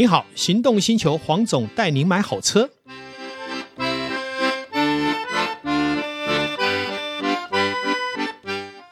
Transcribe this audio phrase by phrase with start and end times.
[0.00, 2.70] 你好，行动星球黄总带您买好车。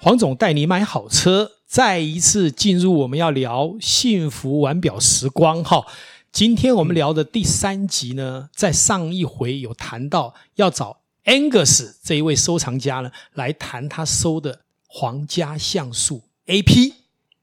[0.03, 5.87] 黄总带你买好车，再一次进入我们要聊幸福腕表时光哈。
[6.31, 16.93] 今天我们聊的第三集呢，在上一回有谈到要找 Angus 这一位收藏家呢，来谈他收的皇家橡树 AP。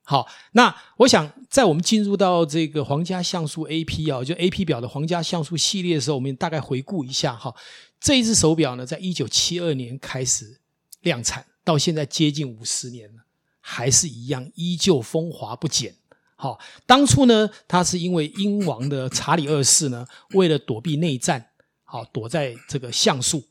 [0.07, 7.55] 好，那我想在我们进入到这个皇家橡树 AP 啊，就 AP 表的皇家橡树系列的时候，我们大概回顾一下哈。
[7.97, 10.59] 这一只手表呢，在一九七二年开始
[11.03, 13.23] 量产，到现在接近五十年了，
[13.61, 15.95] 还是一样，依旧风华不减。
[16.35, 21.51] 好，当初呢，它是因为英王的查理二世呢，为了躲避内战，
[21.85, 23.41] 好躲在这个橡树。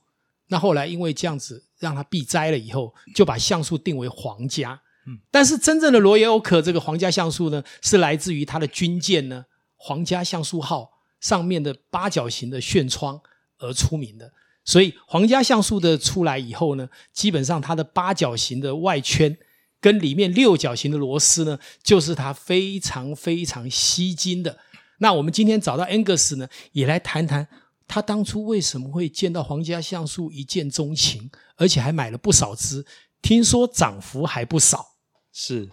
[0.49, 4.79] 那后来因为这样子让它避灾了以后，就把橡树定为皇家。
[5.31, 9.45] 但是真正的罗耶欧可这个皇家橡树呢，是来自于它的军舰呢，
[9.77, 13.21] 皇家橡树号上面的八角形的舷窗
[13.59, 14.33] 而出名的。
[14.65, 19.37] 所以皇家橡树的出来以后呢，基本上它的八角形的外圈
[19.79, 24.59] 跟里面六角形的螺丝呢，就是它非常非常吸睛的。
[24.99, 27.47] 那我们今天找到 Angus 呢，也来谈谈
[27.87, 32.87] 他当初为什么会见到皇家橡树一见钟情，而且还买了不少只，
[33.21, 34.94] 听说涨幅还不少。
[35.37, 35.69] 是，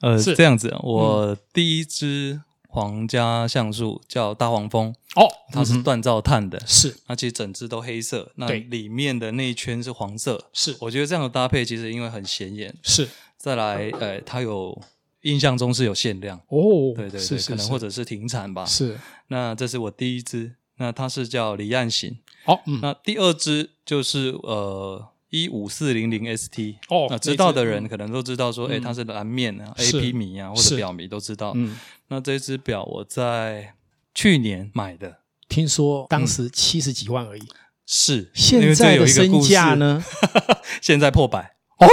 [0.00, 0.34] 呃，是。
[0.34, 0.74] 这样子。
[0.82, 10.74] 我第一支皇家橡树叫大黄蜂哦，它是锻造碳的，是，那其实整支都黑色，那里面的那一圈是黄色，是。
[10.80, 13.06] 我觉得这样的搭配其实因为很显眼，是。
[13.36, 14.80] 再来，呃，它有
[15.20, 16.38] 印象中是有限量。
[16.48, 18.98] 哦，对对对，可能或者是停产吧，是。
[19.26, 22.16] 那这是我第一支，那它是叫离岸型，
[22.46, 25.08] 哦，那第二支就是呃。
[25.30, 31.52] 一五四零零 ST 哦，那知道的人可能都知道说，哎、嗯，它是蓝面啊，AP 迷啊，或者表迷都知道。
[31.54, 33.74] 嗯，那这只表我在
[34.14, 37.42] 去年买的，听说当时七十几万而已。
[37.42, 40.02] 嗯、是，现在的身价呢？
[40.80, 41.86] 现在破百哦，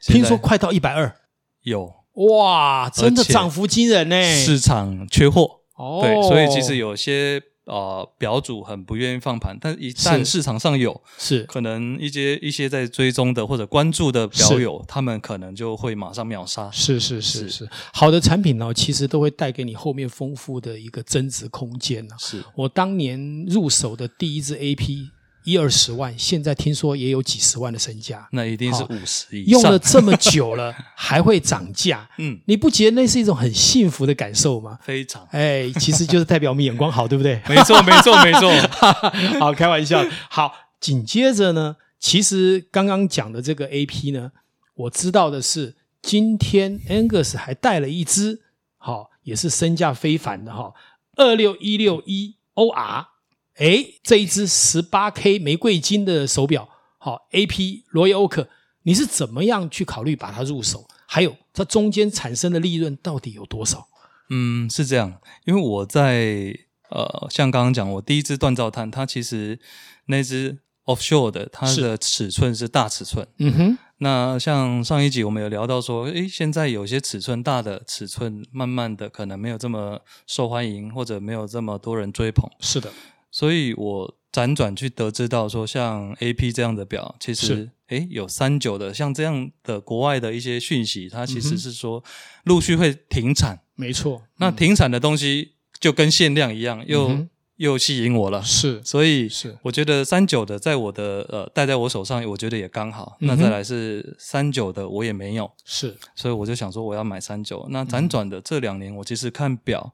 [0.00, 1.16] 听说快到一百二。
[1.62, 4.22] 有哇，真的涨幅惊人呢。
[4.22, 7.42] 市场缺货哦，对，所以其实有些。
[7.66, 16.70] 呃，表主很不愿意放盘，但一旦市场上有，是可能一些一些在追踪的或者关注的表友，他们可能就会马上秒杀。
[16.70, 22.14] 是是是是，是，好的产品呢，其实都会带给你后面丰富的一个增值空间呢。
[22.18, 25.10] 是我当年入手的第一支 AP。
[25.46, 29.44] 一二十万，现在听说也有几十万的身价，那一定是五十亿。
[29.44, 34.76] 用了这么久了， 还会涨价，嗯，你不觉得那是一种很幸福的感受吗？
[34.82, 37.40] 非常，哎，其实就是代表我们眼光好，对不对？
[37.48, 38.50] 没错，没错，没错。
[39.38, 40.04] 好，开玩笑。
[40.28, 44.32] 好，紧接着呢，其实刚刚讲的这个 AP 呢，
[44.74, 48.40] 我知道的是，今天 Angus 还带了一只，
[48.78, 50.72] 好，也是身价非凡的哈，
[51.14, 53.06] 二六一六一 OR。
[53.56, 56.68] 哎，这一只十八 K 玫瑰金的手表，
[56.98, 58.48] 好，AP 罗耶欧克，
[58.82, 60.86] 你是怎么样去考虑把它入手？
[61.06, 63.88] 还有它中间产生的利润到底有多少？
[64.28, 66.54] 嗯，是这样，因为我在
[66.90, 69.58] 呃，像刚刚讲，我第一只锻造碳，它其实
[70.06, 73.26] 那只 offshore 的，它的尺寸是大尺寸。
[73.38, 73.78] 嗯哼。
[73.98, 82.46] 那像上一集我们有聊到说，诶，现在有些尺寸大的尺寸，慢慢的可能没有这么受欢迎，或者没有这么多人追捧。
[82.60, 82.92] 是的。
[83.30, 92.02] 所以我辗转去得知到说，像 AP 这样的表，其实诶有三九的，像这样的国外的一些讯息，它其实是说
[92.44, 93.60] 陆续会停产。
[93.74, 98.42] 没错，那停产的东西就跟限量一样，又、嗯、又吸引我了。
[98.42, 103.16] 是，所以是我觉得三九的在我的呃戴在我手上，我觉得也刚好。
[103.20, 105.50] 那再来是三九的，我也没有。
[105.64, 107.66] 是，所以我就想说我要买三九。
[107.70, 109.92] 那辗转的这两年，我其实看表，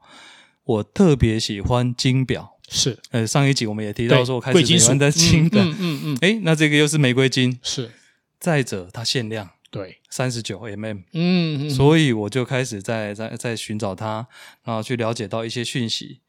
[0.64, 2.52] 我特别喜欢金表。
[2.72, 7.90] 是，呃，上一集我们也提到说，我开始喜欢的金的，嗯嗯嗯，哎，那这个又是玫瑰金，是。
[8.40, 14.26] 再者，它限量，对，三十九 mm，嗯嗯，所以我就开始在在在寻找它，
[14.64, 16.20] 然后去了解到一些讯息。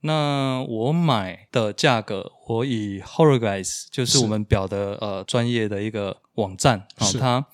[0.00, 7.18] 那我买的价格，我以 Horoguys 就是我们表的呃专业的一个网站，是。
[7.18, 7.46] 它。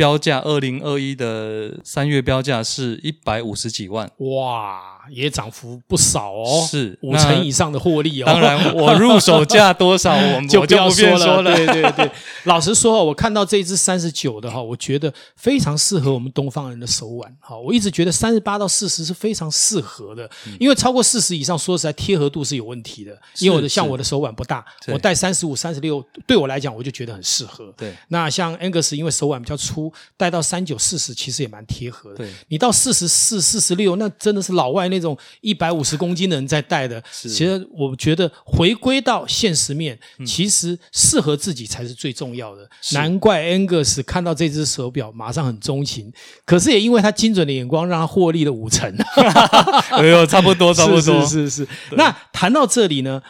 [0.00, 4.80] 标价二零二一的三月标价是一百五十几万，哇，
[5.10, 8.24] 也涨幅不少哦，是五成以上的获利哦。
[8.24, 11.42] 当然，我入手价多少， 我们就不要说了。
[11.42, 12.10] 对对对，
[12.44, 17.36] 老实说，我看到这一支三十九的哈，我觉得非常适合我们东方人的手腕。
[17.38, 20.26] 哈，我一直觉得三十八到四十是非常适合的，
[20.58, 23.14] 因为超过四十以上，说实在贴合度是有问题的。
[23.40, 27.70] 因为我的像我的手腕不大，我戴三十五、三十六，对我来讲我就觉得很适合。
[27.76, 29.89] 对，那像 Angus 因为手腕比较粗。
[29.90, 32.16] 出戴到三九四十，其实也蛮贴合的。
[32.18, 37.02] 对，你到四十四、四十六，那真的是老外那种一百五十公斤的人在戴的。
[37.10, 42.68] 其实我觉得回归到现实面，嗯、其实适合自己才是最重要的。
[42.92, 46.12] 难怪 Angus 看到这只手表马上很钟情，
[46.44, 48.88] 可是也因为他精准的眼光，让他获利了五成。
[49.90, 51.68] 哎呦，差不多，差不多， 是是是，是。
[51.96, 53.22] 那谈到这里呢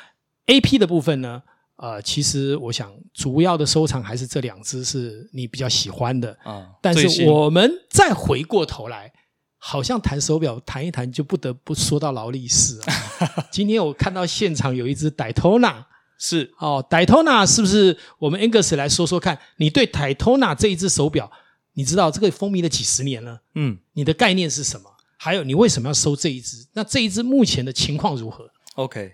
[0.47, 1.43] ，AP 的部分呢？
[1.83, 6.69] 呃，其实我想主要的收藏还是这两只是你比较喜欢的啊。
[6.83, 9.11] 但是我们再回过头来，
[9.57, 13.49] 好像谈手表谈一谈就不得不说到劳力士啊。
[13.51, 15.85] 今天我看到现场有一只 Daytona，
[16.21, 17.97] 是哦，Daytona 是不是？
[18.19, 21.33] 我们 Angus 来说说看，你对 Daytona 这一只手表，
[21.73, 24.91] 你知道这个风靡了几十年了，嗯，你的概念是什么？
[25.17, 26.67] 还有你为什么要收这一只？
[26.75, 29.13] 那这一只目前的情况如何？OK。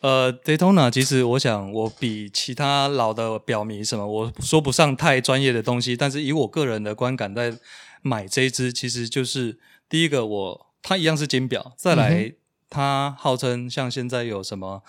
[0.00, 7.54] 呃，Daytona 其实我想，我比其他老的表迷什么，我说不上太专业的东西，但是以我个人的观感，在
[8.00, 9.58] 买这一支，其实就是
[9.88, 12.32] 第一个我，我它一样是金表，再来
[12.70, 14.82] 它号称像现在有什么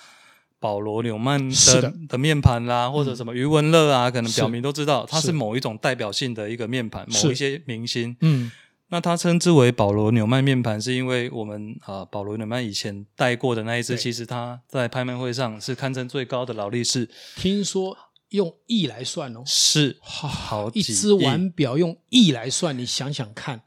[0.60, 8.52] 保罗纽曼的的，的面盘啦，或者什么余文乐啊，可能表迷都知道，它是某一种代表性的一个面盘，某一些明星，嗯。
[8.94, 17.10] 那他称之为保罗纽曼面盘，是因为我们啊，保罗纽曼以前戴过的那一只，其实他在拍卖会上是堪称最高的劳力士。
[17.38, 17.98] 听说
[18.32, 23.62] 用亿来算哦，是好，好一只腕表用亿来算，你想想看，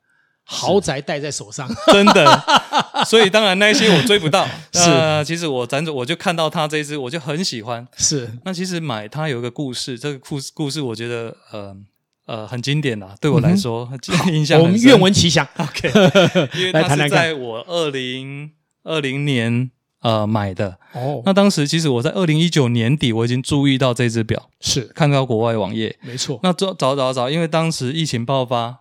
[0.45, 2.45] 豪宅戴在手上，真的。
[3.09, 4.47] 所以当然那些我追不到。
[4.75, 7.89] 是，呃、其实我辗转我就看到他这一只，我就很喜欢。
[7.97, 11.75] 是，那其实买它有一个故事，这个故事故事我觉得呃。
[12.27, 14.67] 呃，很经典啊，对我来说，嗯、印象很深。
[14.67, 15.47] 我们愿闻其详。
[15.59, 15.91] OK，
[16.59, 18.51] 因为它是在我二零
[18.83, 20.79] 二零年呃买的。
[20.95, 26.41] 哦，那当时其实我在二零一九年底我已经注意到这只表，是看到国外网页，没错。
[26.43, 28.79] 那找找找找，因为当时疫情爆发，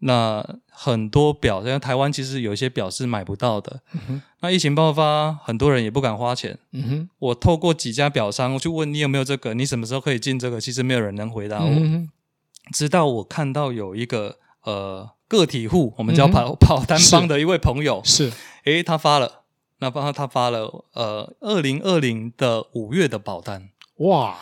[0.00, 3.80] 那很多表，像台湾其实有一些表是买不到的。
[4.08, 4.22] 嗯。
[4.42, 6.56] 那疫情爆发，很多人也不敢花钱。
[6.70, 7.08] 嗯哼。
[7.18, 10.60] 我透过几家表商，我去问你有没有这个，你什么时候可以进这个？
[10.60, 11.68] 其实没有人能回答我。
[11.68, 12.08] 嗯
[12.72, 18.32] 直到我看到有一个呃个体户，我们叫跑、嗯、 跑单帮的一位朋友是，
[18.64, 19.42] 诶，他发了，
[19.78, 24.36] 那帮他他发了呃二零二零的五月的保单，哇，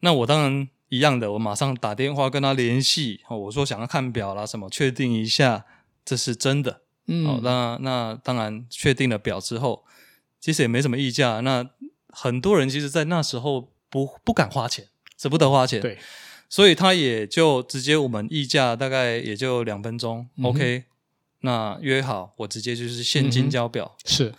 [0.00, 5.64] 那我当然一样的，我马上打电话跟他联系，我说想要看表啦什么，确定一下
[6.04, 9.84] 这是真的，嗯，好，那那当然确定了表之后，
[10.40, 11.68] 其实也没什么溢价，那
[12.08, 15.98] 很多人其实在那时候不不敢花钱，舍不得花钱，对。
[16.50, 20.84] 所以他也就直接我们议价大概也就两分钟、嗯、，OK，
[21.42, 23.94] 那约好我直接就是现金交表。
[23.96, 24.34] 嗯、是，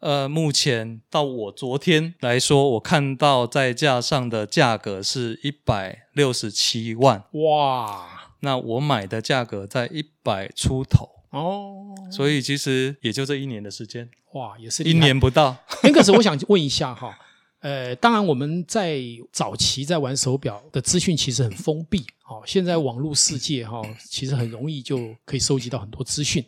[0.00, 7.24] 呃，目前到我昨天来说，我看到在架上的价格是一百六十七万。
[7.32, 14.10] 哇，那我买的价格在一百出头哦，所以其实也就这一年的时间。
[14.34, 15.56] 哇，也是一年不到。
[15.82, 17.18] 那可是我想问一下哈。
[17.60, 19.00] 呃，当然，我们在
[19.32, 26.44] 早期在玩手表的资讯其实很封闭，哦，现在网络世界哈，其实很容易就可以收集到很多资讯。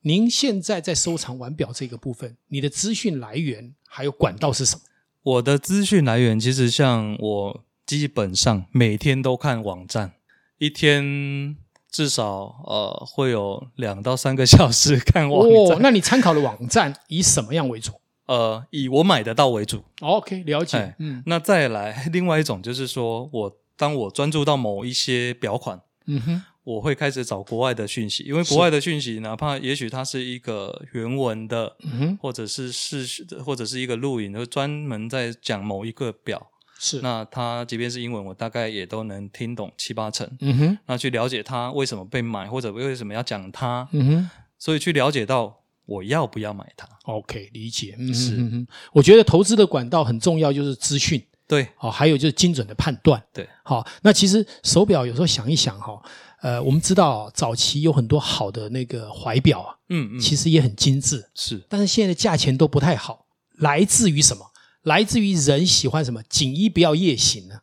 [0.00, 4.82] 您现在在收藏腕表这个部分，你的资讯来源还有管道是什么？
[5.22, 10.12] 我的资讯来源其实像我基本上每天都看网站，
[10.58, 11.56] 一天
[11.90, 15.76] 至少呃会有两到三个小时 看网站。
[15.76, 17.92] 哦，那你参考的网站以什么样为主？
[18.26, 19.84] 呃，以我买得到为主。
[20.00, 20.94] OK，了解。
[20.98, 37.00] 嗯，那再来 另外一种就是说，我当我专注到某一些表款，嗯哼，我会开始找国外的讯息，因为国外的讯息，哪怕也许它是一个原文的，嗯哼，或者是是或者是一个录影，就专门在讲某一个表，是。
[37.02, 40.28] 那它即便是英文，我大概也都能听懂七八成。
[40.40, 45.60] 嗯哼，那去了解它为什么被买，或者为什么要讲它，嗯哼，所以去了解到。
[45.86, 47.94] 我要不要买它？OK，理解。
[47.98, 51.24] 嗯，是，嗯，我觉得投资的管道很重要，就是资讯。
[51.48, 53.22] 对，好，还有就是精准的判断。
[53.32, 53.86] 对，好。
[54.02, 56.02] 那其实手表有时候想一想哈，
[56.42, 61.64] 呃，我们知道早期有很多好的那个怀表啊，嗯嗯，其实也很精致，是。
[61.68, 63.26] 但是现在的价钱都不太好，
[63.58, 64.44] 来自于什么？
[64.82, 66.20] 来自于人喜欢什么？
[66.28, 67.56] 锦衣不要夜行呢？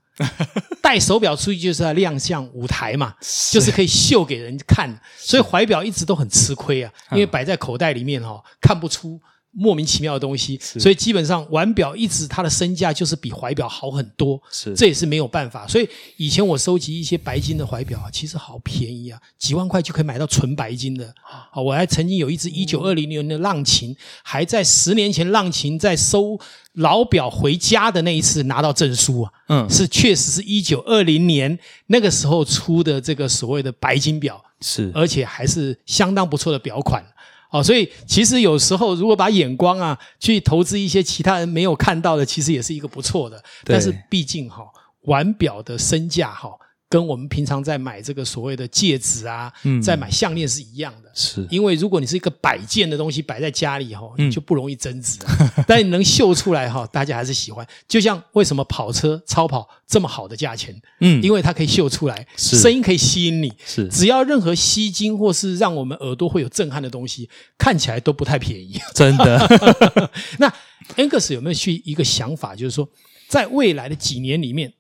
[0.82, 3.54] 带手表出去就是要亮相舞台嘛，是。
[3.54, 9.20] 就是可以秀给人看，所以怀表一直都很吃亏啊，因为摆在口袋里面哈、哦，看不出
[9.56, 15.68] 莫名其妙的东西，所以基本上腕表一直它的身价就是比怀表好很多，是这也是没有办法。
[15.68, 21.06] 所以以前我收集一些白金的怀表啊，其实好便宜啊，几万块就可以买到纯白金的。
[21.24, 26.40] 啊，我还曾经有一只一九二零年的浪琴，还在十年前浪琴在收
[26.74, 37.06] 老表回家的那一次拿到证书啊，嗯，是确实是一九二零年那个时候出的这个所谓的白金表，是，而且还是相当不错的表款。
[37.54, 43.42] 哦，所以其实有时候如果把眼光啊去投资一些其他人没有看到的，其实也是一个不错的。
[43.64, 44.68] 但是毕竟哈、哦，
[45.04, 46.54] 腕表的身价哈、哦。
[46.94, 51.12] 跟我们平常在买这个所谓的戒指啊，嗯、在买项链是一样的。
[51.16, 55.54] 是，因为如果你是一个摆件的东西摆在家里哈、嗯，就不容易增值、啊。
[55.68, 57.68] 但你能秀出来哈，大家还是喜欢。
[57.88, 60.80] 就像为什么跑车超跑这么好的价钱？
[61.00, 63.52] 嗯，因为它可以秀出来，声音可以吸引你。
[63.66, 68.80] 是，只要任何吸睛或是让我们耳朵会有震撼的东西，看起来都不太便宜。
[68.94, 70.12] 真的。
[70.38, 70.54] 那
[70.98, 72.88] Angus 有没有去一个想法，就是说，
[73.28, 74.72] 在未来的几年里面？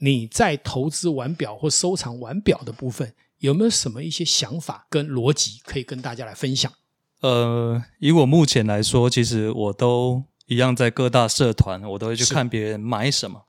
[0.00, 6.70] 你在投资腕表或收藏腕表的部分，有没有什么一些想法跟逻辑可以跟大家来分享？
[7.20, 13.44] 呃，以我目前来说，其实我都一样，在各大社团，我都会去看别人买什么，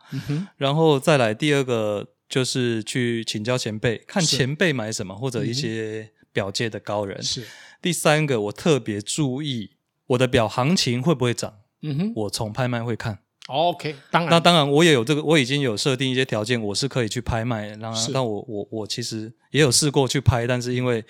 [0.57, 7.23] 然后再来第二个就是去请教前辈，看前辈买什么，或者一些表界的高人。
[7.23, 7.45] 是
[7.81, 9.71] 第三个，我特别注意
[10.07, 11.59] 我的表行情会不会涨。
[11.81, 13.19] 嗯哼，我从拍卖会看。
[13.51, 17.67] OK，当然，那当然，我也有这个，我已经有设定一些条件，我是可以去拍卖。
[17.77, 21.03] 然后，但我我我其实也有试过去拍，但是因为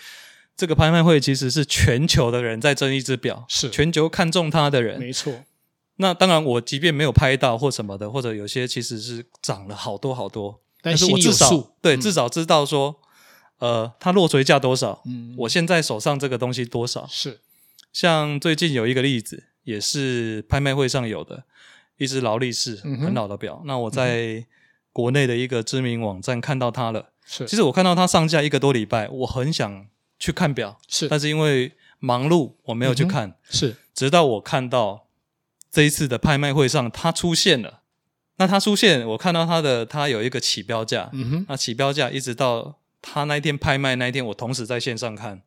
[0.57, 5.43] 这个拍卖会其实是全球的人在争一只表，是全球看中它的人，没错。
[5.98, 13.00] 那当然，我即便没有拍到或什么的，或者有些其实是涨了好多好多，但是我至少对、嗯、至少知道说，
[13.60, 17.39] 呃，它落锤价多少，嗯，我现在手上这个东西多少是。
[17.93, 21.43] 像最近有一个例子，也是拍卖会上有的。
[22.01, 23.67] 一只劳力士，很老的表，嗯。
[23.67, 24.43] 那我在
[24.91, 27.12] 国内的一个知名网站看到它了。
[27.24, 29.86] 是，其实我看到它上架一个多礼拜，我很想
[30.17, 33.29] 去看表，是，但是因为忙碌，我没有去看。
[33.29, 35.05] 嗯、是，直到我看到
[35.70, 37.81] 这一次的拍卖会上，它出现了。
[38.38, 41.12] 那它出现，我看到它的，它有一个起标价。
[41.13, 45.43] 嗯哼，那起标价一直到它那一天拍卖那一天，我同时在线上看，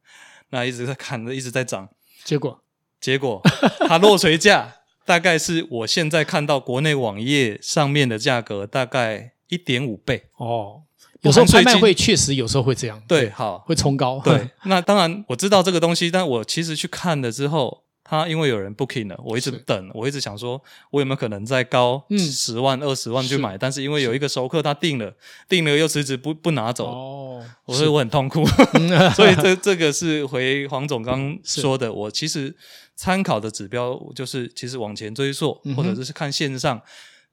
[0.50, 1.88] 那一直在看，一直在涨。
[2.22, 2.62] 结果，
[3.00, 3.42] 结果
[3.88, 4.76] 它落锤价。
[5.04, 10.82] 大概是我现在看到国内网页上面的价格，大概一点五倍哦。
[11.22, 14.20] 有时候拍卖会确实有时候会这样，对，好，会冲高。
[14.22, 23.58] 对， 那当然我知道这个东西，但我其实去看了之后，它因为有人 booking 了，我一直等，我一直想说，我有没有可能再高十万、二十万去买？
[23.58, 25.12] 但是因为有一个熟客他订了，
[25.48, 28.44] 订了又迟迟不不拿走，哦，我说我很痛苦，
[29.16, 32.54] 所以这这个是回黄总刚说的，我其实。
[32.96, 36.80] 参考的指标就是，其实往前追溯，或者就是看线上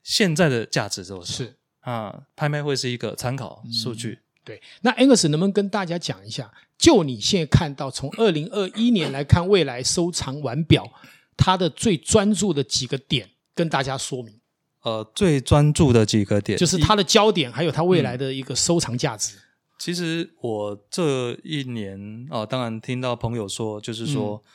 [0.01, 1.23] 现在的价值多少。
[1.23, 1.53] 是。
[1.81, 4.13] 啊，拍卖会是一个参考数据。
[4.13, 6.51] 嗯、对，那 Angus 能不能跟大家讲一下，
[6.81, 10.91] 就你现在看到从二零二一年来看，未来收藏腕表，
[11.37, 14.41] 它的最专注的几个点，跟大家说明。
[14.81, 19.37] 呃，最专注的几个点，就是它的焦点，还有它未来的一个收藏价值。
[19.37, 19.41] 嗯、
[19.77, 24.43] 其实我这一年啊、呃，当然听到朋友说，就是说。
[24.43, 24.49] 嗯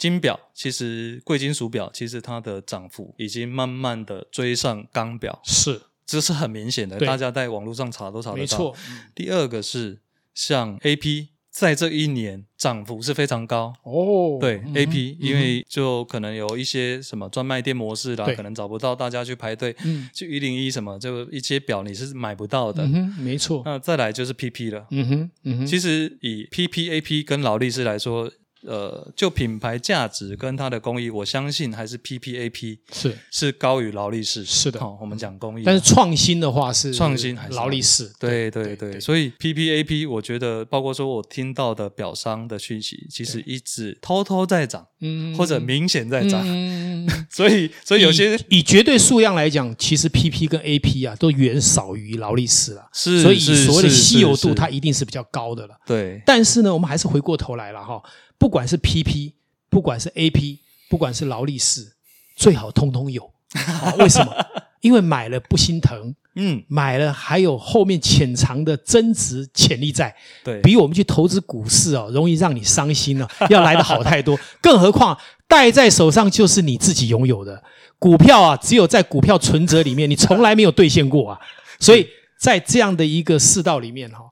[0.00, 8.40] 金表其实贵金属表，其实它的涨幅已经慢慢的追上钢表，是，这是很明显的，大家在网络上查都查得到。
[8.40, 8.74] 没错。
[8.88, 10.00] 嗯、第二个是
[10.32, 14.38] 像 AP，在这一年涨幅是非常高哦。
[14.40, 22.84] 对、嗯、AP，因为就可能有一些什么专卖店模式啦，可能找不到大家去排队，嗯，去一零一什么，就一些表你是买不到的。
[22.84, 23.62] 嗯没错。
[23.64, 24.86] 那再来就是 PP 了。
[24.90, 25.66] 嗯哼，嗯哼。
[25.66, 28.30] 其实以 PP、AP 跟劳力士来说。
[28.66, 34.44] 呃，就品牌价值跟它的工艺，我相信还是 PPAP 是是高于劳力士。
[34.44, 38.12] 是的，好、哦，我们讲工艺，但是创新的话是创新还是劳力士。
[38.18, 46.42] 对对对，所以 PPAP 我觉得，包括说我听到的表商的讯息，其实一直偷偷在涨，嗯，或者明显在涨。
[46.44, 52.88] 嗯，所以所以有些以，以绝对数量来讲，其实 PP 跟 AP 啊都远少于劳力士了。
[52.92, 55.74] 是，所以所谓的稀有度，它一定是比较高的了。
[55.86, 58.02] 对，但是呢，我们还是回过头来了哈。
[58.40, 59.34] 不管是 PP，
[59.68, 61.92] 不管是 AP，不管是劳力士，
[62.34, 63.30] 最好通通有。
[63.52, 64.34] 啊、为什么？
[64.80, 70.16] 因为买了不心疼，嗯，买了还有后面潜藏的增值潜力在。
[70.42, 74.40] 对，比我们去投资股市哦，容易让你伤心哦，要来的好太多。
[74.62, 77.62] 更何况戴在手上就是你自己拥有的
[77.98, 81.38] 股票啊，只有在股票存折里面，你从来没有兑现过啊。
[81.78, 84.30] 所以在这样的一个世道里面哈，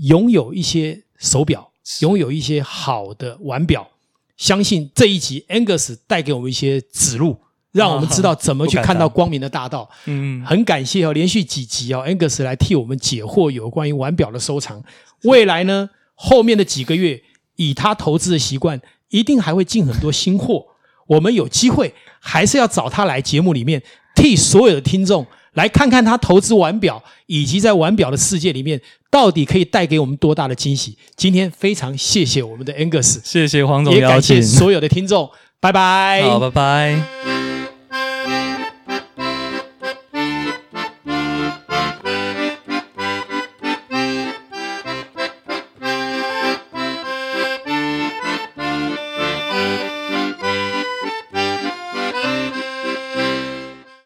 [0.00, 1.71] 拥有一些手表。
[2.00, 3.88] 拥有一些好的腕表，
[4.36, 7.40] 相信这一集 Angus 带给我们一些指路，
[7.72, 9.88] 让我们知道怎么去看到光明的大道。
[10.06, 14.82] 嗯，很感谢哦，连续几集哦，Angus 来替我们解惑有关于腕表的收藏。
[15.24, 17.22] 未来呢，后面的几个月，
[17.56, 20.66] 以他投资的习惯，一定还会进很多新货。
[21.08, 23.82] 我们有机会还是要找他来节目里面，
[24.14, 28.80] 替所有的听众来看看他投资腕表，以及在腕表的世界里面，
[29.10, 30.96] 到底可以带给我们多大的惊喜。
[31.16, 35.30] 今天非常谢谢我们的 Angus，谢谢黄总也感谢所有的听众，
[35.60, 37.31] 拜拜，好，拜拜。